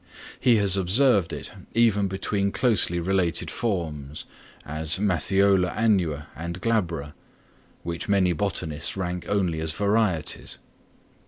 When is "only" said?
9.29-9.59